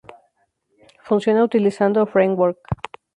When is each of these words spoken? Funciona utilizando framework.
Funciona 1.03 1.43
utilizando 1.43 2.07
framework. 2.07 2.57